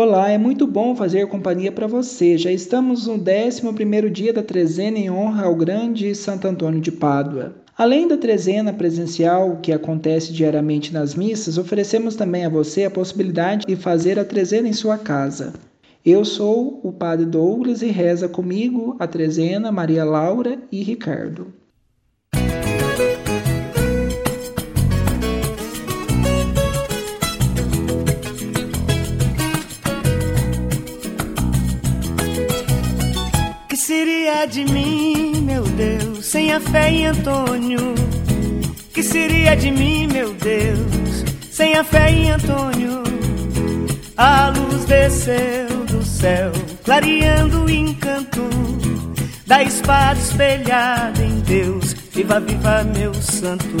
Olá, 0.00 0.30
é 0.30 0.38
muito 0.38 0.64
bom 0.64 0.94
fazer 0.94 1.26
companhia 1.26 1.72
para 1.72 1.88
você. 1.88 2.38
Já 2.38 2.52
estamos 2.52 3.08
no 3.08 3.14
11 3.14 4.10
dia 4.12 4.32
da 4.32 4.44
trezena 4.44 4.96
em 4.96 5.10
honra 5.10 5.46
ao 5.46 5.56
grande 5.56 6.14
Santo 6.14 6.46
Antônio 6.46 6.80
de 6.80 6.92
Pádua. 6.92 7.56
Além 7.76 8.06
da 8.06 8.16
trezena 8.16 8.72
presencial 8.72 9.58
que 9.60 9.72
acontece 9.72 10.32
diariamente 10.32 10.94
nas 10.94 11.16
missas, 11.16 11.58
oferecemos 11.58 12.14
também 12.14 12.44
a 12.44 12.48
você 12.48 12.84
a 12.84 12.90
possibilidade 12.92 13.66
de 13.66 13.74
fazer 13.74 14.20
a 14.20 14.24
trezena 14.24 14.68
em 14.68 14.72
sua 14.72 14.96
casa. 14.96 15.52
Eu 16.06 16.24
sou 16.24 16.78
o 16.84 16.92
Padre 16.92 17.26
Douglas 17.26 17.82
e 17.82 17.88
reza 17.88 18.28
comigo 18.28 18.94
a 19.00 19.06
trezena 19.08 19.72
Maria 19.72 20.04
Laura 20.04 20.60
e 20.70 20.80
Ricardo. 20.80 21.52
Seria 34.38 34.46
de 34.46 34.64
mim, 34.72 35.40
meu 35.40 35.62
Deus, 35.64 36.26
sem 36.26 36.52
a 36.52 36.60
fé 36.60 36.90
em 36.90 37.06
Antônio? 37.06 37.94
Que 38.92 39.02
seria 39.02 39.56
de 39.56 39.70
mim, 39.70 40.06
meu 40.06 40.32
Deus, 40.34 41.24
sem 41.50 41.74
a 41.74 41.82
fé 41.82 42.10
em 42.10 42.30
Antônio? 42.30 43.02
A 44.16 44.50
luz 44.50 44.84
desceu 44.84 45.84
do 45.86 46.04
céu, 46.04 46.52
clareando 46.84 47.64
o 47.64 47.70
encanto 47.70 48.48
da 49.46 49.62
espada 49.62 50.20
espelhada 50.20 51.24
em 51.24 51.40
Deus. 51.40 51.94
Viva, 52.12 52.38
viva, 52.38 52.84
meu 52.84 53.14
santo. 53.14 53.76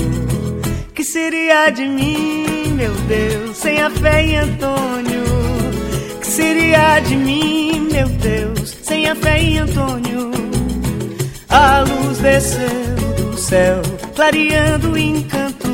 Que 0.92 1.04
seria 1.04 1.70
de 1.70 1.86
mim, 1.86 2.72
meu 2.74 2.94
Deus, 3.06 3.56
sem 3.58 3.80
a 3.80 3.90
fé 3.90 4.24
em 4.24 4.36
Antônio? 4.38 5.24
Que 6.20 6.26
seria 6.26 6.98
de 7.00 7.16
mim, 7.16 7.88
meu 7.92 8.08
Deus? 8.08 8.58
sem 8.88 9.06
a 9.06 9.14
fé 9.14 9.38
em 9.38 9.58
Antônio. 9.58 10.47
A 11.48 11.80
luz 11.80 12.18
desceu 12.18 12.94
do 13.16 13.36
céu, 13.38 13.80
clareando 14.14 14.92
o 14.92 14.98
encanto 14.98 15.68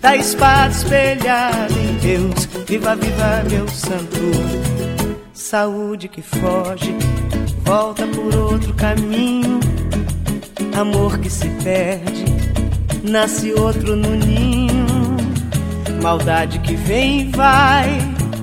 da 0.00 0.16
espada 0.16 0.72
espelhada 0.72 1.72
em 1.72 1.98
Deus. 1.98 2.48
Viva, 2.66 2.96
viva, 2.96 3.44
meu 3.50 3.68
santo. 3.68 4.16
Saúde 5.34 6.08
que 6.08 6.22
foge, 6.22 6.96
volta 7.64 8.06
por 8.06 8.34
outro 8.34 8.72
caminho. 8.74 9.60
Amor 10.74 11.18
que 11.18 11.28
se 11.28 11.48
perde, 11.62 12.24
nasce 13.02 13.52
outro 13.52 13.94
no 13.94 14.16
ninho. 14.16 15.16
Maldade 16.02 16.58
que 16.60 16.74
vem 16.74 17.20
e 17.20 17.24
vai, 17.30 17.90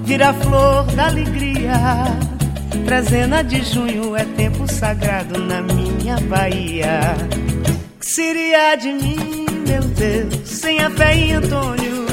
vira 0.06 0.32
flor 0.34 0.86
da 0.96 1.08
alegria 1.08 1.74
Trezena 2.86 3.44
de 3.44 3.64
junho 3.64 4.16
é 4.16 4.26
tempo 4.26 4.72
sagrado 4.72 5.40
na 5.40 5.62
minha 5.62 6.18
Bahia. 6.22 7.00
Que 8.00 8.06
seria 8.06 8.76
de 8.76 8.92
mim, 8.92 9.46
meu 9.68 9.82
Deus, 9.82 10.50
sem 10.50 10.80
a 10.80 10.90
fé 10.90 11.16
em 11.16 11.34
Antônio? 11.34 12.06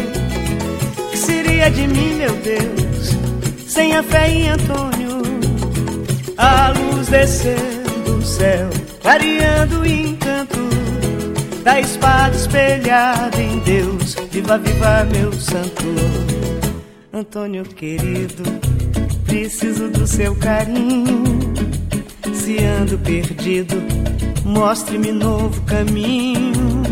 Que 1.11 1.17
seria 1.17 1.71
de 1.71 1.87
mim, 1.87 2.15
meu 2.15 2.33
Deus, 2.37 3.17
sem 3.67 3.97
a 3.97 4.03
fé 4.03 4.29
em 4.29 4.49
Antônio? 4.51 5.23
A 6.37 6.71
luz 6.71 7.09
descendo 7.09 8.05
do 8.05 8.23
céu, 8.23 8.69
variando 9.03 9.81
o 9.81 9.87
encanto 9.87 10.59
da 11.65 11.81
espada 11.81 12.37
espelhada 12.37 13.41
em 13.41 13.59
Deus. 13.61 14.15
Viva, 14.31 14.59
viva, 14.59 15.05
meu 15.11 15.33
santo 15.33 15.87
Antônio 17.13 17.65
querido 17.65 18.66
preciso 19.27 19.89
do 19.89 20.07
seu 20.07 20.35
carinho. 20.37 21.25
Se 22.33 22.59
ando 22.63 22.99
perdido, 22.99 23.77
mostre-me 24.45 25.13
novo 25.13 25.61
caminho. 25.63 26.83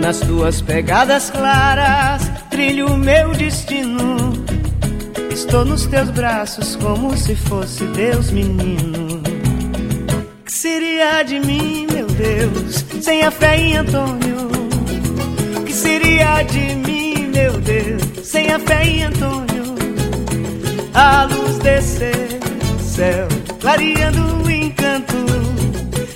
Nas 0.00 0.20
tuas 0.20 0.60
pegadas 0.60 1.30
claras, 1.30 2.30
trilho 2.50 2.88
o 2.88 2.98
meu 2.98 3.32
destino. 3.32 4.32
Estou 5.30 5.64
nos 5.64 5.86
teus 5.86 6.10
braços 6.10 6.76
como 6.76 7.16
se 7.16 7.34
fosse 7.34 7.84
Deus 7.86 8.30
menino. 8.30 9.22
Que 10.44 10.52
seria 10.52 11.22
de 11.22 11.38
mim, 11.40 11.86
meu 11.92 12.06
Deus, 12.06 12.84
sem 13.00 13.22
a 13.22 13.30
fé 13.30 13.56
em 13.56 13.76
Antônio? 13.76 14.50
Que 15.64 15.72
seria 15.72 16.42
de 16.42 16.74
mim, 16.76 17.30
meu 17.32 17.52
Deus, 17.60 18.26
sem 18.26 18.50
a 18.50 18.58
fé 18.58 18.84
em 18.84 19.04
Antônio? 19.04 19.51
A 20.94 21.24
luz 21.24 21.58
descer 21.58 22.28
céu, 22.80 23.26
clareando 23.60 24.44
o 24.44 24.50
encanto 24.50 25.16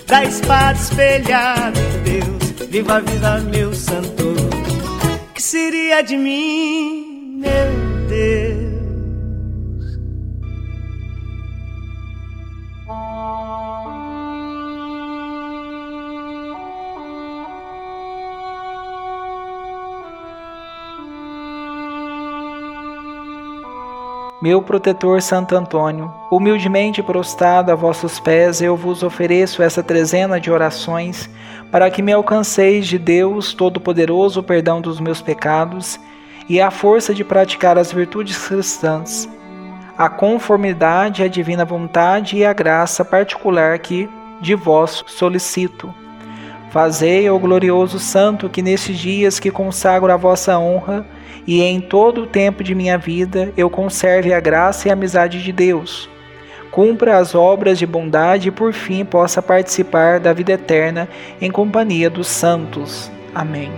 da 0.07 0.25
espada 0.25 0.79
espelhada 0.79 1.81
Deus. 2.05 2.69
Viva 2.71 2.97
a 2.97 3.01
vida, 3.01 3.41
meu 3.41 3.73
santo, 3.73 4.35
que 5.35 5.43
seria 5.43 6.03
de 6.03 6.17
mim, 6.17 7.39
meu 7.41 7.86
meu 24.41 24.61
protetor 24.61 25.23
Santo 25.23 25.57
Antônio, 25.57 26.13
humildemente 26.31 27.03
prostrado 27.03 27.73
a 27.73 27.75
vossos 27.75 28.21
pés, 28.21 28.61
eu 28.61 28.77
vos 28.77 29.03
ofereço 29.03 29.63
essa 29.63 29.83
trezena 29.83 30.39
de 30.39 30.51
orações, 30.51 31.31
para 31.71 31.91
que 31.91 32.03
me 32.03 32.13
alcanceis 32.13 32.87
de 32.87 32.99
Deus 32.99 33.55
Todo-Poderoso 33.55 34.41
o 34.41 34.43
perdão 34.43 34.81
dos 34.81 35.01
meus 35.01 35.23
pecados 35.23 35.99
e 36.49 36.61
a 36.61 36.71
força 36.71 37.15
de 37.15 37.25
praticar 37.25 37.79
as 37.79 37.91
virtudes 37.91 38.37
cristãs, 38.37 39.27
a 39.97 40.09
conformidade 40.11 41.23
à 41.23 41.29
divina 41.29 41.65
vontade 41.65 42.37
e 42.37 42.45
a 42.45 42.53
graça 42.53 43.05
particular 43.05 43.79
que 43.79 44.09
de 44.43 44.55
vós 44.55 45.03
solicito. 45.07 45.93
Fazei, 46.77 47.27
ó 47.31 47.39
glorioso 47.39 47.99
Santo, 47.99 48.51
que 48.51 48.61
nesses 48.61 48.99
dias 48.99 49.41
que 49.41 49.51
consagro 49.51 50.13
a 50.13 50.17
vossa 50.19 50.59
honra, 50.59 51.07
e 51.47 51.63
em 51.63 51.81
todo 51.81 52.25
o 52.25 52.27
tempo 52.27 52.63
de 52.63 52.75
minha 52.75 52.99
vida 52.99 53.51
eu 53.57 53.71
conserve 53.71 54.35
a 54.35 54.41
graça 54.41 54.87
e 54.87 54.91
a 54.91 54.93
amizade 54.93 55.43
de 55.43 55.53
Deus. 55.53 56.07
Cumpra 56.71 57.17
as 57.17 57.35
obras 57.35 57.79
de 57.79 57.87
bondade 57.87 58.49
e 58.49 58.51
por 58.53 58.75
fim 58.75 59.07
possa 59.07 59.41
participar 59.41 60.21
da 60.21 60.35
vida 60.35 60.53
eterna 60.53 61.09
em 61.41 61.51
companhia 61.51 62.11
dos 62.11 62.27
santos. 62.27 63.11
Amém. 63.35 63.73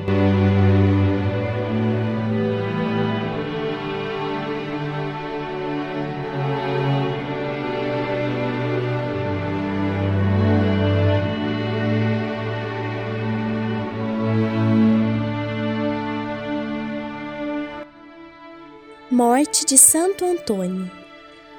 Morte 19.38 19.64
de 19.64 19.78
Santo 19.78 20.24
Antônio. 20.24 20.90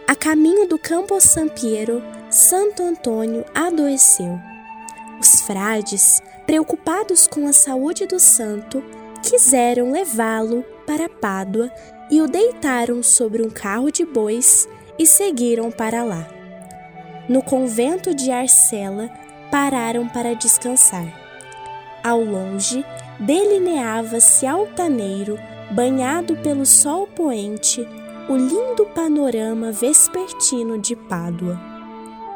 A 0.05 0.13
caminho 0.13 0.67
do 0.67 0.77
Campo 0.77 1.17
San 1.21 1.47
Piero, 1.47 2.03
Santo 2.29 2.83
Antônio 2.83 3.45
adoeceu. 3.55 4.37
Os 5.17 5.39
frades, 5.39 6.21
preocupados 6.45 7.25
com 7.25 7.47
a 7.47 7.53
saúde 7.53 8.05
do 8.05 8.19
santo, 8.19 8.83
quiseram 9.23 9.93
levá-lo 9.93 10.61
para 10.85 11.07
Pádua 11.07 11.71
e 12.11 12.19
o 12.19 12.27
deitaram 12.27 13.01
sobre 13.01 13.41
um 13.41 13.49
carro 13.49 13.89
de 13.89 14.03
bois 14.03 14.67
e 14.97 15.05
seguiram 15.05 15.71
para 15.71 16.03
lá. 16.03 16.27
No 17.29 17.41
convento 17.41 18.13
de 18.13 18.29
Arcela, 18.29 19.09
pararam 19.49 20.05
para 20.09 20.33
descansar. 20.33 21.07
Ao 22.03 22.21
longe, 22.21 22.83
delineava-se 23.21 24.45
altaneiro 24.45 25.39
banhado 25.71 26.35
pelo 26.37 26.65
sol 26.65 27.07
poente, 27.07 27.87
o 28.27 28.35
lindo 28.35 28.85
panorama 28.93 29.71
vespertino 29.71 30.77
de 30.77 30.95
Pádua. 30.95 31.59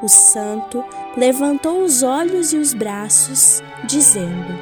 O 0.02 0.08
santo 0.08 0.84
levantou 1.16 1.84
os 1.84 2.04
olhos 2.04 2.52
e 2.52 2.58
os 2.58 2.74
braços, 2.74 3.62
dizendo: 3.86 4.54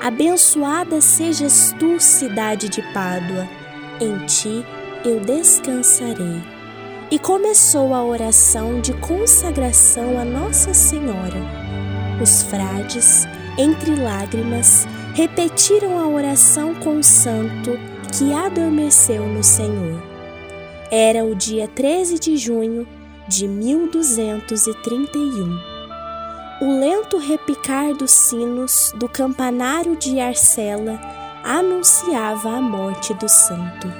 Abençoada 0.00 1.00
sejas 1.00 1.74
tu, 1.78 1.98
cidade 1.98 2.68
de 2.68 2.82
Pádua, 2.92 3.48
em 4.00 4.24
ti 4.26 4.64
eu 5.04 5.20
descansarei. 5.20 6.42
E 7.10 7.18
começou 7.18 7.94
a 7.94 8.04
oração 8.04 8.80
de 8.80 8.92
consagração 8.94 10.18
a 10.18 10.24
Nossa 10.24 10.74
Senhora. 10.74 11.40
Os 12.20 12.42
frades, 12.42 13.26
entre 13.56 13.94
lágrimas, 13.94 14.86
repetiram 15.16 15.98
a 15.98 16.06
oração 16.06 16.72
com 16.74 16.98
o 16.98 17.02
santo 17.02 17.72
que 18.12 18.34
adormeceu 18.34 19.26
no 19.26 19.42
Senhor. 19.42 19.98
Era 20.90 21.24
o 21.24 21.34
dia 21.34 21.66
13 21.66 22.18
de 22.18 22.36
junho 22.36 22.86
de 23.26 23.48
1231. 23.48 25.58
O 26.60 26.78
lento 26.78 27.16
repicar 27.16 27.94
dos 27.94 28.10
sinos 28.10 28.92
do 28.96 29.08
campanário 29.08 29.96
de 29.96 30.20
Arcela 30.20 31.00
anunciava 31.42 32.50
a 32.50 32.60
morte 32.60 33.14
do 33.14 33.26
santo. 33.26 33.90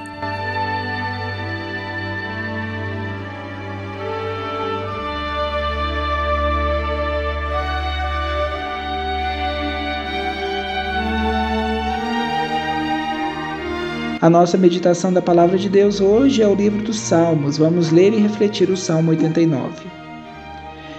A 14.21 14.31
nossa 14.31 14.57
meditação 14.57 15.13
da 15.13 15.21
palavra 15.21 15.59
de 15.59 15.69
Deus 15.69 16.01
hoje 16.01 16.41
é 16.41 16.49
o 16.49 16.55
livro 16.55 16.83
dos 16.83 16.99
Salmos. 16.99 17.59
Vamos 17.59 17.91
ler 17.91 18.15
e 18.15 18.21
refletir 18.21 18.71
o 18.71 18.77
Salmo 18.77 19.11
89. 19.11 19.87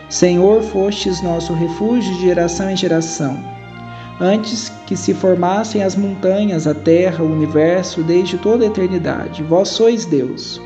Senhor, 0.08 0.62
fostes 0.62 1.22
nosso 1.24 1.52
refúgio 1.54 2.14
de 2.14 2.22
geração 2.22 2.70
em 2.70 2.78
geração. 2.78 3.36
Antes 4.22 4.72
que 4.86 4.96
se 4.96 5.16
formassem 5.16 5.82
as 5.82 5.96
montanhas, 5.96 6.68
a 6.68 6.76
terra, 6.76 7.24
o 7.24 7.32
universo, 7.32 8.04
desde 8.04 8.38
toda 8.38 8.64
a 8.64 8.68
eternidade, 8.68 9.42
vós 9.42 9.70
sois 9.70 10.06
Deus. 10.06 10.62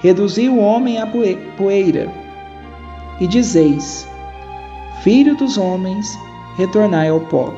Reduzi 0.00 0.48
o 0.48 0.58
homem 0.58 0.98
à 0.98 1.06
poeira. 1.06 2.10
E 3.20 3.26
dizeis: 3.26 4.08
Filho 5.02 5.36
dos 5.36 5.58
homens, 5.58 6.18
retornai 6.56 7.10
ao 7.10 7.20
pó 7.20 7.52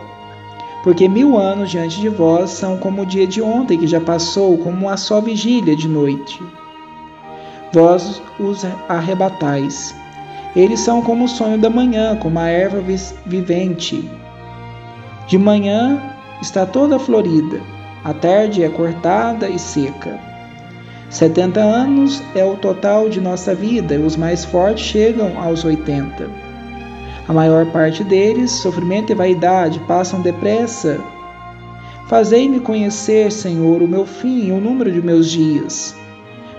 porque 0.84 1.08
mil 1.08 1.38
anos 1.38 1.70
diante 1.70 1.98
de 1.98 2.10
vós 2.10 2.50
são 2.50 2.76
como 2.76 3.02
o 3.02 3.06
dia 3.06 3.26
de 3.26 3.40
ontem 3.40 3.78
que 3.78 3.86
já 3.86 3.98
passou, 3.98 4.58
como 4.58 4.84
uma 4.84 4.98
só 4.98 5.18
vigília 5.18 5.74
de 5.74 5.88
noite. 5.88 6.38
Vós 7.72 8.20
os 8.38 8.66
arrebatais. 8.86 9.94
Eles 10.54 10.80
são 10.80 11.00
como 11.00 11.24
o 11.24 11.28
sonho 11.28 11.56
da 11.56 11.70
manhã, 11.70 12.14
como 12.16 12.38
a 12.38 12.48
erva 12.48 12.84
vivente. 13.24 14.08
De 15.26 15.38
manhã 15.38 15.98
está 16.42 16.66
toda 16.66 16.98
florida, 16.98 17.62
à 18.04 18.12
tarde 18.12 18.62
é 18.62 18.68
cortada 18.68 19.48
e 19.48 19.58
seca. 19.58 20.20
Setenta 21.08 21.60
anos 21.60 22.22
é 22.34 22.44
o 22.44 22.56
total 22.56 23.08
de 23.08 23.22
nossa 23.22 23.54
vida, 23.54 23.98
os 23.98 24.16
mais 24.16 24.44
fortes 24.44 24.84
chegam 24.84 25.40
aos 25.42 25.64
oitenta. 25.64 26.43
A 27.26 27.32
maior 27.32 27.64
parte 27.72 28.04
deles, 28.04 28.50
sofrimento 28.50 29.10
e 29.10 29.14
vaidade, 29.14 29.80
passam 29.80 30.20
depressa. 30.20 31.00
Fazei-me 32.06 32.60
conhecer, 32.60 33.32
Senhor, 33.32 33.80
o 33.80 33.88
meu 33.88 34.04
fim 34.04 34.48
e 34.48 34.52
o 34.52 34.60
número 34.60 34.92
de 34.92 35.00
meus 35.00 35.30
dias, 35.30 35.94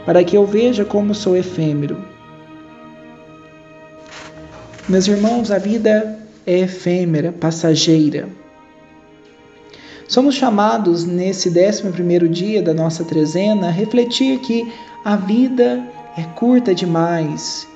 para 0.06 0.24
que 0.24 0.36
eu 0.36 0.46
veja 0.46 0.84
como 0.84 1.14
sou 1.14 1.38
efêmero. 1.38 2.04
Meus 4.90 5.08
irmãos, 5.08 5.52
a 5.52 5.60
vida 5.60 6.20
é 6.48 6.60
efêmera, 6.60 7.32
passageira. 7.32 8.28
Somos 10.08 10.34
chamados 10.34 11.06
nesse 11.06 11.50
11 11.50 12.28
dia 12.30 12.62
da 12.62 12.74
nossa 12.74 13.04
trezena 13.04 13.68
a 13.68 13.72
refletir 13.72 14.40
que 14.40 14.72
a 15.04 15.16
vida 15.16 15.84
é 16.18 16.24
curta 16.36 16.74
demais 16.74 17.68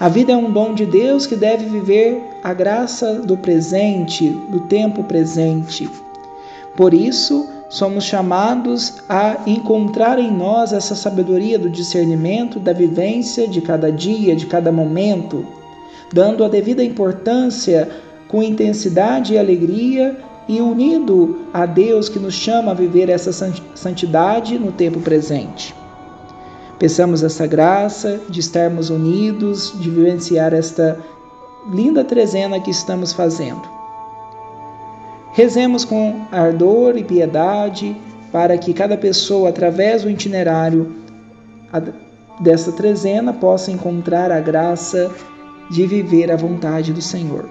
a 0.00 0.08
vida 0.08 0.32
é 0.32 0.36
um 0.36 0.52
dom 0.52 0.74
de 0.74 0.86
Deus 0.86 1.26
que 1.26 1.34
deve 1.34 1.64
viver 1.66 2.22
a 2.42 2.54
graça 2.54 3.14
do 3.14 3.36
presente, 3.36 4.28
do 4.48 4.60
tempo 4.60 5.02
presente. 5.02 5.90
Por 6.76 6.94
isso, 6.94 7.48
somos 7.68 8.04
chamados 8.04 9.02
a 9.08 9.38
encontrar 9.44 10.20
em 10.20 10.30
nós 10.30 10.72
essa 10.72 10.94
sabedoria 10.94 11.58
do 11.58 11.68
discernimento, 11.68 12.60
da 12.60 12.72
vivência 12.72 13.48
de 13.48 13.60
cada 13.60 13.90
dia, 13.90 14.36
de 14.36 14.46
cada 14.46 14.70
momento, 14.70 15.44
dando 16.12 16.44
a 16.44 16.48
devida 16.48 16.84
importância 16.84 17.88
com 18.28 18.40
intensidade 18.40 19.34
e 19.34 19.38
alegria 19.38 20.16
e 20.48 20.60
unido 20.60 21.46
a 21.52 21.66
Deus 21.66 22.08
que 22.08 22.20
nos 22.20 22.34
chama 22.34 22.70
a 22.70 22.74
viver 22.74 23.10
essa 23.10 23.32
santidade 23.74 24.58
no 24.60 24.70
tempo 24.70 25.00
presente. 25.00 25.74
Peçamos 26.78 27.24
essa 27.24 27.46
graça 27.46 28.20
de 28.28 28.38
estarmos 28.38 28.88
unidos, 28.88 29.74
de 29.80 29.90
vivenciar 29.90 30.54
esta 30.54 30.98
linda 31.72 32.04
trezena 32.04 32.60
que 32.60 32.70
estamos 32.70 33.12
fazendo. 33.12 33.62
Rezemos 35.32 35.84
com 35.84 36.26
ardor 36.30 36.96
e 36.96 37.04
piedade 37.04 37.96
para 38.30 38.56
que 38.56 38.72
cada 38.72 38.96
pessoa, 38.96 39.48
através 39.48 40.02
do 40.02 40.10
itinerário 40.10 40.94
dessa 42.40 42.72
trezena, 42.72 43.32
possa 43.32 43.70
encontrar 43.70 44.30
a 44.30 44.40
graça 44.40 45.10
de 45.70 45.86
viver 45.86 46.30
a 46.30 46.36
vontade 46.36 46.92
do 46.92 47.02
Senhor. 47.02 47.48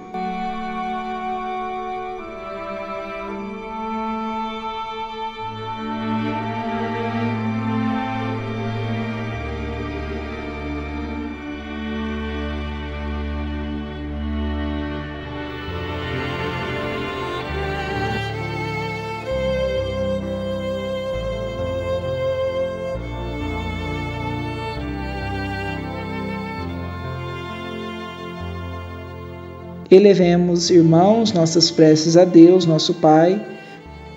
Elevemos, 29.89 30.69
irmãos, 30.69 31.31
nossas 31.31 31.71
preces 31.71 32.17
a 32.17 32.25
Deus, 32.25 32.65
nosso 32.65 32.95
Pai, 32.95 33.41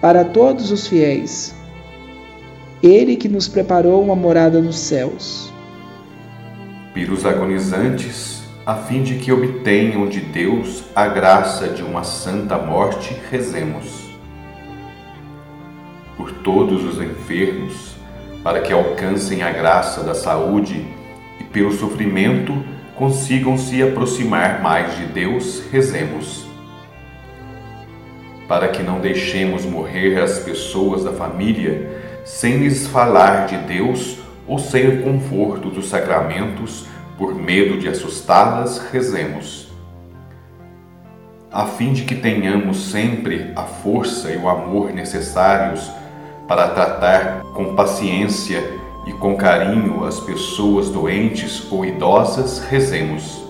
para 0.01 0.25
todos 0.25 0.73
os 0.73 0.89
fiéis. 0.89 1.55
Ele 2.83 3.15
que 3.15 3.29
nos 3.29 3.47
preparou 3.47 4.03
uma 4.03 4.17
morada 4.17 4.61
nos 4.61 4.77
céus. 4.81 5.53
Pelos 6.93 7.25
agonizantes, 7.25 8.43
a 8.67 8.75
fim 8.75 9.05
de 9.05 9.15
que 9.15 9.31
obtenham 9.31 10.09
de 10.09 10.19
Deus 10.19 10.83
a 10.93 11.07
graça 11.07 11.69
de 11.69 11.83
uma 11.83 12.03
santa 12.03 12.59
morte, 12.59 13.17
rezemos. 13.31 14.11
Por 16.17 16.33
todos 16.43 16.83
os 16.83 17.01
enfermos, 17.01 17.95
para 18.43 18.61
que 18.61 18.73
alcancem 18.73 19.45
a 19.45 19.53
graça 19.53 20.03
da 20.03 20.15
saúde 20.15 20.85
e 21.39 21.45
pelo 21.45 21.71
sofrimento, 21.71 22.53
consigam 23.01 23.57
se 23.57 23.83
aproximar 23.83 24.61
mais 24.61 24.95
de 24.95 25.07
Deus, 25.07 25.63
rezemos. 25.73 26.45
Para 28.47 28.69
que 28.69 28.83
não 28.83 29.01
deixemos 29.01 29.65
morrer 29.65 30.21
as 30.21 30.41
pessoas 30.41 31.03
da 31.03 31.11
família 31.11 32.21
sem 32.27 32.59
lhes 32.59 32.87
falar 32.87 33.47
de 33.47 33.57
Deus 33.57 34.19
ou 34.47 34.59
sem 34.59 34.87
o 34.87 35.03
conforto 35.03 35.71
dos 35.71 35.89
sacramentos, 35.89 36.85
por 37.17 37.35
medo 37.35 37.79
de 37.79 37.89
assustá-las, 37.89 38.91
rezemos. 38.93 39.73
A 41.51 41.65
fim 41.65 41.95
de 41.95 42.03
que 42.03 42.15
tenhamos 42.15 42.91
sempre 42.91 43.51
a 43.57 43.63
força 43.63 44.31
e 44.31 44.37
o 44.37 44.47
amor 44.47 44.93
necessários 44.93 45.91
para 46.47 46.69
tratar 46.69 47.45
com 47.55 47.75
paciência 47.75 48.63
e 49.07 49.13
com 49.13 49.37
carinho 49.37 50.05
as 50.05 50.21
pessoas 50.21 50.91
doentes 50.91 51.71
ou 51.71 51.85
idosas, 51.85 52.61
rezemos. 52.61 53.43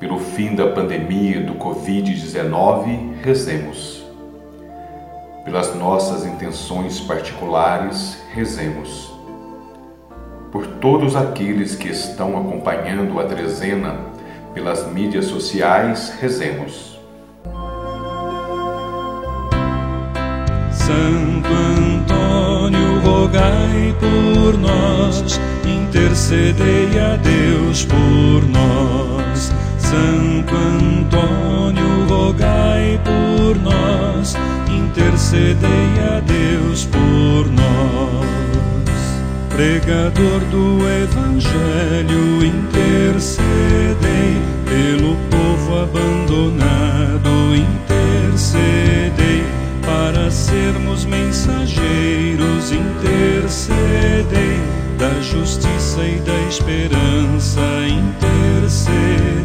Pelo 0.00 0.18
fim 0.18 0.54
da 0.54 0.66
pandemia 0.68 1.40
do 1.40 1.54
Covid-19, 1.54 3.22
rezemos. 3.22 4.02
Pelas 5.44 5.74
nossas 5.74 6.26
intenções 6.26 7.00
particulares, 7.00 8.18
rezemos. 8.32 9.12
Por 10.50 10.66
todos 10.66 11.16
aqueles 11.16 11.74
que 11.74 11.88
estão 11.88 12.36
acompanhando 12.38 13.18
a 13.18 13.24
trezena 13.24 14.12
pelas 14.52 14.86
mídias 14.92 15.26
sociais, 15.26 16.12
rezemos. 16.20 16.98
Santo 20.70 21.48
Antônio, 21.48 22.11
rogai 23.02 23.94
por 23.98 24.58
nós, 24.58 25.40
intercedei 25.64 26.98
a 26.98 27.16
Deus 27.16 27.84
por 27.84 28.48
nós. 28.48 29.52
Santo 29.78 30.54
Antônio, 30.54 32.06
rogai 32.08 33.00
por 33.04 33.56
nós, 33.60 34.34
intercedei 34.70 35.90
a 36.16 36.20
Deus 36.20 36.86
por 36.86 37.50
nós. 37.50 38.26
Pregador 39.50 40.40
do 40.50 40.78
Evangelho, 40.88 42.44
intercedei 42.44 43.42
pelo 44.64 45.16
povo 45.30 45.82
abandonado, 45.82 47.54
intercedei 47.54 49.44
para 49.84 50.30
sermos 50.30 51.04
mensageiros, 51.04 51.21
intercedei 53.02 54.60
da 54.96 55.20
justiça 55.20 56.04
e 56.04 56.20
da 56.20 56.40
esperança 56.48 57.60
intercedei. 57.88 59.42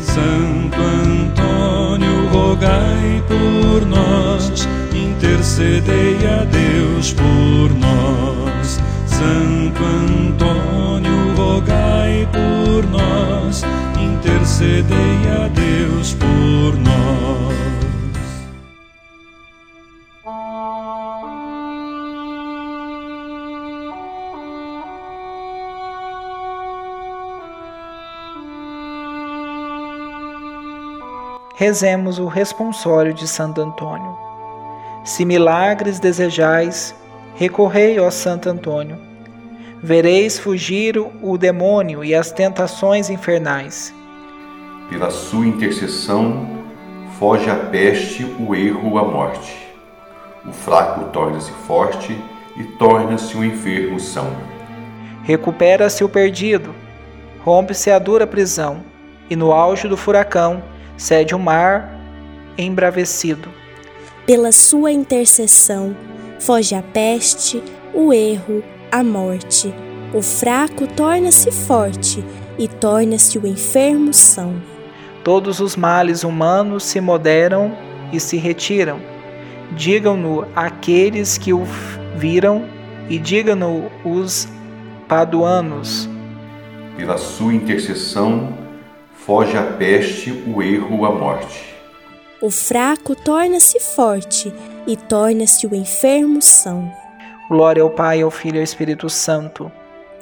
Santo 0.00 0.80
Antônio, 0.80 2.28
rogai 2.28 3.22
por 3.26 3.84
nós, 3.86 4.68
intercedei 4.94 6.18
a 6.26 6.44
Deus 6.44 7.12
por 7.12 7.74
nós. 7.76 8.78
Santo 9.06 9.82
Antônio, 9.84 11.34
rogai 11.36 12.28
por 12.32 12.86
nós, 12.88 13.64
intercedei 13.98 15.19
rezemos 31.60 32.18
o 32.18 32.24
responsório 32.24 33.12
de 33.12 33.28
Santo 33.28 33.60
Antônio. 33.60 34.16
Se 35.04 35.26
milagres 35.26 36.00
desejais, 36.00 36.94
recorrei, 37.34 38.00
ó 38.00 38.10
Santo 38.10 38.48
Antônio. 38.48 38.96
Vereis 39.82 40.38
fugir 40.38 40.96
o 40.96 41.36
demônio 41.36 42.02
e 42.02 42.14
as 42.14 42.32
tentações 42.32 43.10
infernais. 43.10 43.94
Pela 44.88 45.10
sua 45.10 45.46
intercessão, 45.46 46.48
foge 47.18 47.50
a 47.50 47.56
peste, 47.56 48.24
o 48.38 48.54
erro, 48.54 48.96
a 48.96 49.04
morte. 49.04 49.54
O 50.46 50.52
fraco 50.52 51.10
torna-se 51.12 51.52
forte 51.66 52.18
e 52.56 52.64
torna-se 52.78 53.36
o 53.36 53.44
enfermo 53.44 54.00
são. 54.00 54.34
Recupera-se 55.24 56.02
o 56.02 56.08
perdido, 56.08 56.74
rompe-se 57.44 57.90
a 57.90 57.98
dura 57.98 58.26
prisão, 58.26 58.82
e 59.28 59.36
no 59.36 59.52
auge 59.52 59.86
do 59.88 59.96
furacão, 59.98 60.62
cede 61.00 61.34
o 61.34 61.38
mar 61.38 61.98
embravecido. 62.58 63.48
Pela 64.26 64.52
sua 64.52 64.92
intercessão, 64.92 65.96
foge 66.38 66.74
a 66.74 66.82
peste, 66.82 67.62
o 67.94 68.12
erro, 68.12 68.62
a 68.92 69.02
morte. 69.02 69.74
O 70.12 70.20
fraco 70.20 70.86
torna-se 70.86 71.50
forte 71.50 72.22
e 72.58 72.68
torna-se 72.68 73.38
o 73.38 73.46
enfermo 73.46 74.12
são. 74.12 74.60
Todos 75.24 75.58
os 75.58 75.74
males 75.74 76.22
humanos 76.22 76.84
se 76.84 77.00
moderam 77.00 77.74
e 78.12 78.20
se 78.20 78.36
retiram. 78.36 79.00
Digam-no 79.72 80.46
aqueles 80.54 81.38
que 81.38 81.54
o 81.54 81.64
viram 82.14 82.66
e 83.08 83.18
digam-no 83.18 83.90
os 84.04 84.46
paduanos. 85.08 86.10
Pela 86.94 87.16
sua 87.16 87.54
intercessão, 87.54 88.59
foge 89.24 89.56
a 89.56 89.62
peste, 89.62 90.30
o 90.46 90.62
erro, 90.62 91.04
a 91.04 91.12
morte. 91.12 91.74
O 92.40 92.50
fraco 92.50 93.14
torna-se 93.14 93.78
forte 93.78 94.52
e 94.86 94.96
torna-se 94.96 95.66
o 95.66 95.74
enfermo 95.74 96.40
são. 96.40 96.90
Glória 97.48 97.82
ao 97.82 97.90
Pai, 97.90 98.22
ao 98.22 98.30
Filho 98.30 98.56
e 98.56 98.58
ao 98.58 98.64
Espírito 98.64 99.10
Santo. 99.10 99.70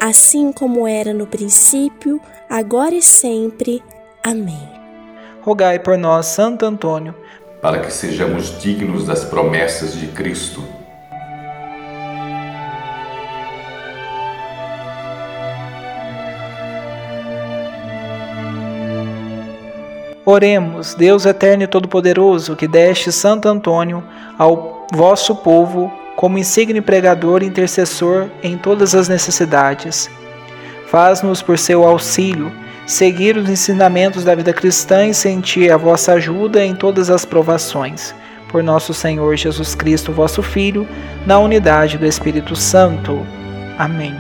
Assim 0.01 0.53
como 0.53 0.87
era 0.87 1.13
no 1.15 1.27
princípio, 1.27 2.21
agora 2.49 2.95
e 2.95 3.03
sempre. 3.03 3.83
Amém. 4.25 4.69
Rogai 5.43 5.79
por 5.79 5.97
nós, 5.97 6.27
Santo 6.27 6.67
Antônio, 6.67 7.15
para 7.63 7.81
que 7.81 7.93
sejamos 7.93 8.61
dignos 8.61 9.07
das 9.07 9.25
promessas 9.25 9.95
de 9.95 10.09
Cristo 10.09 10.63
Oremos, 20.31 20.93
Deus 20.93 21.25
eterno 21.25 21.63
e 21.63 21.67
todo-poderoso, 21.67 22.55
que 22.55 22.69
deste 22.69 23.11
Santo 23.11 23.49
Antônio 23.49 24.05
ao 24.39 24.87
vosso 24.93 25.35
povo 25.35 25.91
como 26.15 26.37
insigne 26.37 26.83
pregador 26.83 27.43
e 27.43 27.47
intercessor 27.47 28.29
em 28.43 28.59
todas 28.59 28.95
as 28.95 29.09
necessidades. 29.09 30.11
Faz-nos, 30.87 31.41
por 31.41 31.57
seu 31.57 31.83
auxílio, 31.83 32.53
seguir 32.87 33.39
os 33.39 33.49
ensinamentos 33.49 34.23
da 34.23 34.35
vida 34.35 34.53
cristã 34.53 35.07
e 35.07 35.15
sentir 35.15 35.73
a 35.73 35.79
vossa 35.79 36.13
ajuda 36.13 36.63
em 36.63 36.75
todas 36.75 37.09
as 37.09 37.25
provações. 37.25 38.15
Por 38.51 38.63
nosso 38.63 38.93
Senhor 38.93 39.35
Jesus 39.35 39.75
Cristo, 39.75 40.13
vosso 40.13 40.43
Filho, 40.43 40.87
na 41.25 41.39
unidade 41.39 41.97
do 41.97 42.05
Espírito 42.05 42.55
Santo. 42.55 43.27
Amém. 43.79 44.15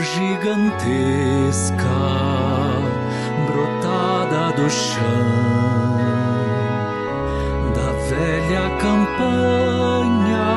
Flor 0.00 0.04
gigantesca 0.04 1.84
brotada 3.46 4.52
do 4.56 4.68
chão 4.70 5.02
da 7.74 7.92
velha 8.08 8.70
campanha 8.78 10.50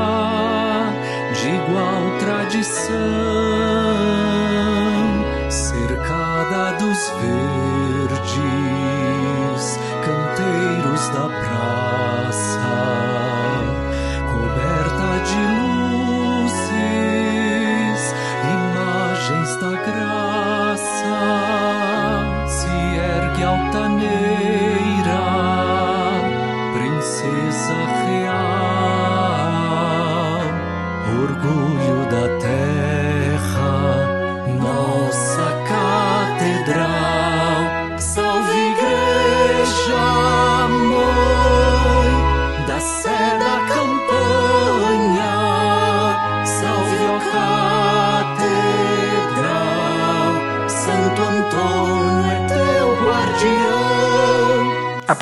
de 1.34 1.50
igual 1.50 2.04
tradição, 2.20 2.94
cercada 5.50 6.78
dos 6.78 7.10
verdes 7.22 8.24
canteiros 10.06 11.04
da 11.10 11.28
praça, 11.28 12.03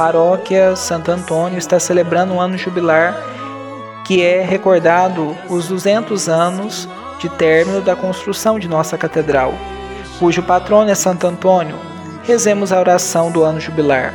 paróquia 0.01 0.75
Santo 0.75 1.11
Antônio 1.11 1.59
está 1.59 1.79
celebrando 1.79 2.33
um 2.33 2.41
ano 2.41 2.57
jubilar 2.57 3.15
que 4.03 4.19
é 4.23 4.41
recordado 4.41 5.37
os 5.47 5.67
200 5.67 6.27
anos 6.27 6.89
de 7.19 7.29
término 7.29 7.81
da 7.81 7.95
construção 7.95 8.57
de 8.57 8.67
nossa 8.67 8.97
catedral, 8.97 9.53
cujo 10.17 10.41
patrono 10.41 10.89
é 10.89 10.95
Santo 10.95 11.27
Antônio. 11.27 11.77
Rezemos 12.23 12.71
a 12.71 12.79
oração 12.79 13.31
do 13.31 13.43
ano 13.43 13.59
jubilar. 13.59 14.11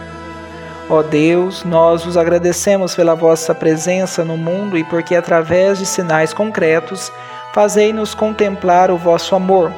Ó 0.91 1.05
Deus, 1.05 1.63
nós 1.63 2.05
vos 2.05 2.17
agradecemos 2.17 2.97
pela 2.97 3.15
vossa 3.15 3.55
presença 3.55 4.25
no 4.25 4.37
mundo 4.37 4.77
e 4.77 4.83
porque 4.83 5.15
através 5.15 5.79
de 5.79 5.87
sinais 5.87 6.35
concretos 6.35 7.13
fazei-nos 7.55 8.13
contemplar 8.13 8.91
o 8.91 8.99
vosso 8.99 9.37
amor 9.37 9.73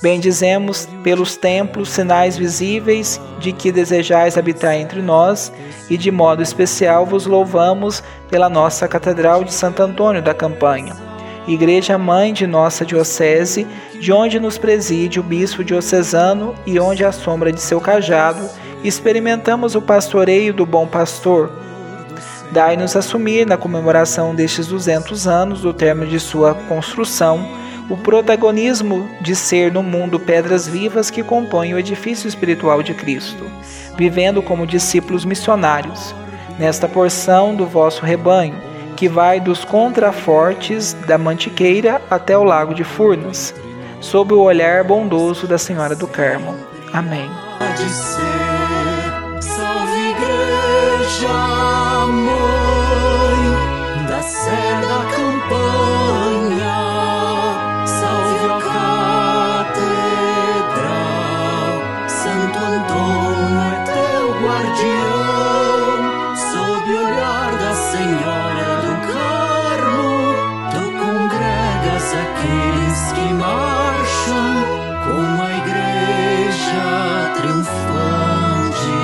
Bendizemos 0.00 0.88
pelos 1.02 1.36
templos 1.36 1.88
sinais 1.88 2.36
visíveis 2.36 3.20
de 3.40 3.52
que 3.52 3.72
desejais 3.72 4.38
habitar 4.38 4.74
entre 4.74 5.02
nós, 5.02 5.52
e 5.90 5.96
de 5.96 6.10
modo 6.10 6.40
especial 6.40 7.04
vos 7.04 7.26
louvamos 7.26 8.02
pela 8.30 8.48
nossa 8.48 8.86
Catedral 8.86 9.42
de 9.42 9.52
Santo 9.52 9.82
Antônio 9.82 10.22
da 10.22 10.32
Campanha, 10.32 10.94
Igreja 11.48 11.98
Mãe 11.98 12.32
de 12.32 12.46
nossa 12.46 12.84
Diocese, 12.84 13.66
de 13.98 14.12
onde 14.12 14.38
nos 14.38 14.56
preside 14.56 15.18
o 15.18 15.22
Bispo 15.22 15.64
Diocesano 15.64 16.54
e 16.64 16.78
onde, 16.78 17.04
à 17.04 17.10
sombra 17.10 17.52
de 17.52 17.60
seu 17.60 17.80
cajado, 17.80 18.48
experimentamos 18.84 19.74
o 19.74 19.82
pastoreio 19.82 20.54
do 20.54 20.64
Bom 20.64 20.86
Pastor. 20.86 21.50
Dai-nos 22.52 22.94
assumir, 22.94 23.46
na 23.46 23.56
comemoração 23.56 24.32
destes 24.32 24.68
200 24.68 25.26
anos 25.26 25.60
do 25.62 25.74
término 25.74 26.08
de 26.08 26.20
sua 26.20 26.54
construção, 26.54 27.44
o 27.88 27.96
protagonismo 27.96 29.08
de 29.20 29.34
ser 29.34 29.72
no 29.72 29.82
mundo 29.82 30.20
pedras 30.20 30.68
vivas 30.68 31.10
que 31.10 31.22
compõem 31.22 31.74
o 31.74 31.78
edifício 31.78 32.28
espiritual 32.28 32.82
de 32.82 32.92
Cristo, 32.94 33.44
vivendo 33.96 34.42
como 34.42 34.66
discípulos 34.66 35.24
missionários, 35.24 36.14
nesta 36.58 36.88
porção 36.88 37.54
do 37.54 37.66
vosso 37.66 38.04
rebanho, 38.04 38.56
que 38.96 39.08
vai 39.08 39.40
dos 39.40 39.64
contrafortes 39.64 40.92
da 40.92 41.16
Mantiqueira 41.16 42.02
até 42.10 42.36
o 42.36 42.44
lago 42.44 42.74
de 42.74 42.84
Furnas. 42.84 43.54
sob 44.00 44.32
o 44.32 44.40
olhar 44.42 44.84
bondoso 44.84 45.46
da 45.48 45.58
Senhora 45.58 45.96
do 45.96 46.06
Carmo. 46.06 46.54
Amém. 46.92 47.28
de 47.76 47.90
ser. 47.90 49.42
Salve 49.42 50.10
Igreja, 50.10 51.28
Mãe 52.06 52.57
aqueles 72.14 73.12
que 73.12 73.32
marcham 73.34 74.64
como 75.04 75.42
a 75.42 75.50
igreja 75.58 76.86
triunfante 77.36 78.96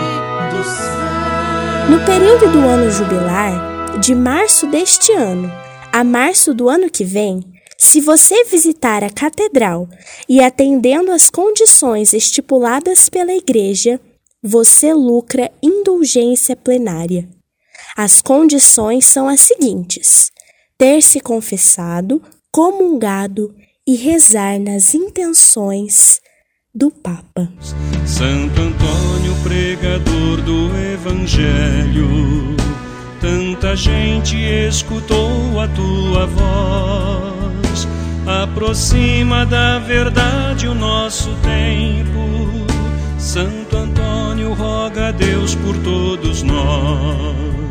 do 0.51 0.63
céu. 0.65 1.91
No 1.91 2.05
período 2.05 2.53
do 2.53 2.61
ano 2.61 2.91
jubilar, 2.91 3.99
de 4.01 4.15
março 4.15 4.67
deste 4.67 5.13
ano 5.13 5.51
a 5.95 6.03
março 6.03 6.53
do 6.53 6.69
ano 6.69 6.91
que 6.91 7.05
vem, 7.05 7.41
se 7.79 8.01
você 8.01 8.43
visitar 8.47 9.05
a 9.05 9.11
catedral 9.11 9.89
e 10.29 10.41
atendendo 10.41 11.13
às 11.13 11.31
condições 11.31 12.13
estipuladas 12.13 13.09
pela 13.09 13.33
Igreja, 13.33 14.01
você 14.43 14.93
lucra 14.93 15.53
indulgência 15.63 16.57
plenária. 16.57 17.29
As 17.97 18.21
condições 18.21 19.07
são 19.07 19.29
as 19.29 19.41
seguintes: 19.41 20.33
ter 20.77 21.01
se 21.01 21.21
confessado, 21.21 22.21
comungado 22.55 23.53
e 23.85 23.97
rezar 23.97 24.61
nas 24.61 24.95
intenções 24.95 26.21
do 26.73 26.89
Papa. 26.89 27.53
Santo 28.07 28.61
Antônio, 28.61 29.35
pregador 29.43 30.41
do 30.41 30.71
Evangelho, 30.93 32.09
tanta 33.21 33.75
gente 33.75 34.37
escutou 34.37 35.59
a 35.59 35.67
tua 35.67 36.27
voz. 36.27 37.89
Aproxima 38.25 39.45
da 39.45 39.81
verdade 39.81 40.69
o 40.69 40.77
nosso 40.77 41.31
tempo. 41.43 42.65
Santo 43.19 43.77
Antônio, 43.77 44.55
roga 44.55 45.09
a 45.09 45.11
Deus 45.11 45.57
por 45.57 45.77
todos 45.79 46.45
nós. 46.45 47.63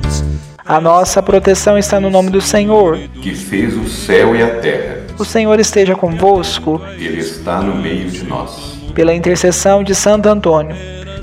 A 0.66 0.80
nossa 0.80 1.22
proteção 1.22 1.78
está 1.78 2.00
no 2.00 2.10
nome 2.10 2.30
do 2.30 2.40
Senhor. 2.40 2.98
que 3.22 3.36
fez 3.36 3.76
o 3.76 3.88
céu 3.90 4.34
e 4.36 4.42
a 4.42 4.60
terra. 4.62 4.98
O 5.20 5.26
Senhor 5.26 5.60
esteja 5.60 5.94
convosco, 5.96 6.82
Ele 6.98 7.20
está 7.20 7.62
no 7.62 7.76
meio 7.76 8.10
de 8.10 8.24
nós. 8.24 8.74
pela 8.96 9.14
intercessão 9.14 9.84
de 9.84 9.94
Santo 9.94 10.30
Antônio. 10.30 10.76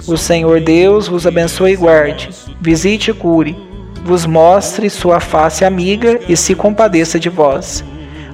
O 0.07 0.17
Senhor 0.17 0.61
Deus 0.61 1.09
vos 1.09 1.27
abençoe 1.27 1.73
e 1.73 1.77
guarde, 1.77 2.29
visite 2.61 3.11
e 3.11 3.15
cure, 3.15 3.57
vos 4.05 4.27
mostre 4.27 4.91
sua 4.91 5.21
face 5.21 5.65
amiga 5.65 6.21
e 6.29 6.37
se 6.37 6.55
compadeça 6.55 7.19
de 7.19 7.29
vós. 7.29 7.85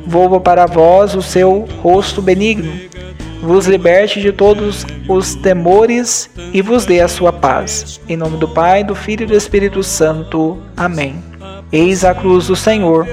Volva 0.07 0.41
para 0.41 0.67
vós 0.67 1.15
o 1.15 1.23
seu 1.23 1.67
rosto 1.83 2.23
benigno, 2.23 2.73
vos 3.43 3.67
liberte 3.67 4.21
de 4.21 4.33
todos 4.33 4.87
os 5.09 5.35
temores 5.35 6.29
e 6.53 6.61
vos 6.63 6.85
dê 6.85 7.01
a 7.01 7.09
sua 7.09 7.33
paz. 7.33 8.01
Em 8.09 8.17
nome 8.17 8.39
do 8.39 8.49
Pai, 8.49 8.83
do 8.85 8.95
Filho 8.95 9.25
e 9.25 9.27
do 9.27 9.35
Espírito 9.35 9.83
Santo. 9.83 10.59
Amém. 10.77 11.23
Eis 11.73 12.05
a 12.05 12.15
cruz 12.15 12.47
do 12.47 12.57
Senhor. 12.57 13.07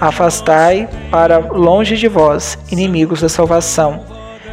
Afastai 0.00 0.88
para 1.10 1.38
longe 1.38 1.96
de 1.96 2.08
vós, 2.08 2.58
inimigos 2.70 3.20
da 3.20 3.28
salvação. 3.28 4.04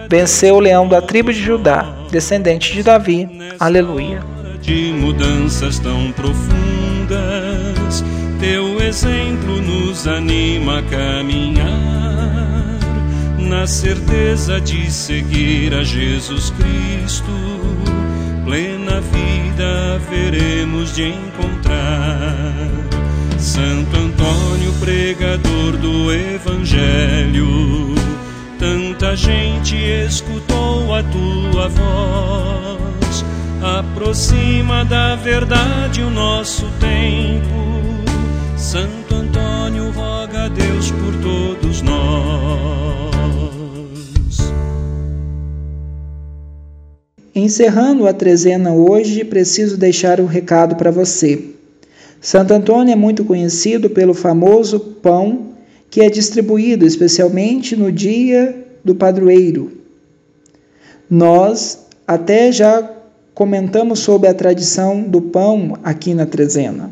Venceu 0.09 0.55
o 0.55 0.59
leão 0.59 0.87
da 0.87 1.01
tribo 1.01 1.31
de 1.33 1.39
Judá, 1.41 1.85
descendente 2.11 2.73
de 2.73 2.83
Davi. 2.83 3.27
Aleluia. 3.59 4.21
de 4.61 4.93
mudanças 4.93 5.79
tão 5.79 6.11
profundas. 6.11 8.03
Teu 8.39 8.79
exemplo 8.81 9.61
nos 9.61 10.07
anima 10.07 10.79
a 10.79 10.83
caminhar 10.83 11.98
na 13.49 13.65
certeza 13.65 14.61
de 14.61 14.91
seguir 14.91 15.73
a 15.73 15.83
Jesus 15.83 16.51
Cristo. 16.51 17.31
Plena 18.45 19.01
vida 19.01 19.99
veremos 20.09 20.93
de 20.95 21.09
encontrar. 21.09 22.53
Santo 23.39 23.97
Antônio, 23.97 24.71
pregador 24.79 25.77
do 25.77 26.13
Evangelho, 26.13 27.95
tanta 28.59 29.15
gente 29.15 29.75
escutou 29.75 30.93
a 30.93 31.01
tua 31.01 31.67
voz. 31.69 33.25
Aproxima 33.79 34.85
da 34.85 35.15
verdade 35.15 36.03
o 36.03 36.09
nosso 36.11 36.65
tempo. 36.79 38.05
Santo 38.55 39.15
Antônio, 39.15 39.91
roga 39.91 40.45
a 40.45 40.49
Deus 40.49 40.91
por 40.91 41.13
todos 41.15 41.81
nós. 41.81 42.88
Encerrando 47.33 48.07
a 48.07 48.13
trezena 48.13 48.73
hoje, 48.73 49.23
preciso 49.23 49.77
deixar 49.77 50.19
um 50.19 50.25
recado 50.25 50.75
para 50.75 50.91
você. 50.91 51.41
Santo 52.19 52.53
Antônio 52.53 52.91
é 52.91 52.95
muito 52.95 53.23
conhecido 53.23 53.89
pelo 53.89 54.13
famoso 54.13 54.79
pão 54.79 55.49
que 55.89 56.01
é 56.01 56.09
distribuído 56.09 56.85
especialmente 56.85 57.75
no 57.75 57.91
dia 57.91 58.65
do 58.83 58.93
padroeiro. 58.93 59.71
Nós 61.09 61.79
até 62.05 62.51
já 62.51 62.87
comentamos 63.33 63.99
sobre 63.99 64.27
a 64.27 64.33
tradição 64.33 65.01
do 65.01 65.21
pão 65.21 65.77
aqui 65.83 66.13
na 66.13 66.25
trezena. 66.25 66.91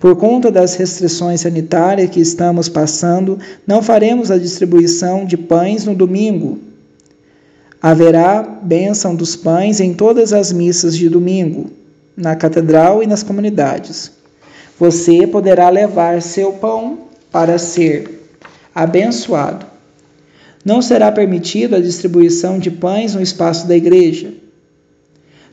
Por 0.00 0.16
conta 0.16 0.50
das 0.50 0.74
restrições 0.74 1.42
sanitárias 1.42 2.10
que 2.10 2.20
estamos 2.20 2.68
passando, 2.68 3.38
não 3.66 3.80
faremos 3.80 4.30
a 4.30 4.36
distribuição 4.36 5.24
de 5.24 5.36
pães 5.36 5.84
no 5.84 5.94
domingo, 5.94 6.58
Haverá 7.86 8.42
bênção 8.42 9.14
dos 9.14 9.36
pães 9.36 9.78
em 9.78 9.92
todas 9.92 10.32
as 10.32 10.50
missas 10.50 10.96
de 10.96 11.06
domingo, 11.06 11.70
na 12.16 12.34
catedral 12.34 13.02
e 13.02 13.06
nas 13.06 13.22
comunidades. 13.22 14.10
Você 14.80 15.26
poderá 15.26 15.68
levar 15.68 16.22
seu 16.22 16.54
pão 16.54 17.00
para 17.30 17.58
ser 17.58 18.26
abençoado. 18.74 19.66
Não 20.64 20.80
será 20.80 21.12
permitida 21.12 21.76
a 21.76 21.80
distribuição 21.82 22.58
de 22.58 22.70
pães 22.70 23.14
no 23.14 23.20
espaço 23.20 23.68
da 23.68 23.76
igreja. 23.76 24.32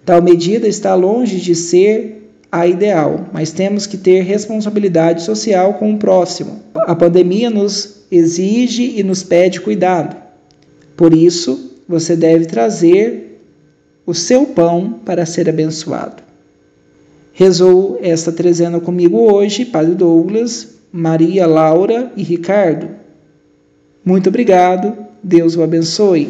Tal 0.06 0.22
medida 0.22 0.70
está 0.70 0.96
longe 0.96 1.36
de 1.36 1.54
ser 1.54 2.32
a 2.50 2.66
ideal, 2.66 3.26
mas 3.34 3.52
temos 3.52 3.86
que 3.86 3.98
ter 3.98 4.22
responsabilidade 4.22 5.24
social 5.24 5.74
com 5.74 5.94
o 5.94 5.98
próximo. 5.98 6.62
A 6.76 6.96
pandemia 6.96 7.50
nos 7.50 8.06
exige 8.10 8.98
e 8.98 9.04
nos 9.04 9.22
pede 9.22 9.60
cuidado. 9.60 10.16
Por 10.96 11.14
isso, 11.14 11.71
você 11.92 12.16
deve 12.16 12.46
trazer 12.46 13.42
o 14.06 14.14
seu 14.14 14.46
pão 14.46 14.94
para 15.06 15.26
ser 15.26 15.50
abençoado. 15.50 16.24
Rezou 17.34 18.00
esta 18.02 18.32
trezena 18.32 18.80
comigo 18.80 19.32
hoje, 19.32 19.66
Padre 19.66 19.94
Douglas, 19.94 20.70
Maria 20.92 21.46
Laura 21.46 22.12
e 22.16 22.24
Ricardo. 22.24 22.90
Muito 24.06 24.30
obrigado, 24.30 24.96
Deus 25.22 25.58
o 25.58 25.64
abençoe. 25.64 26.30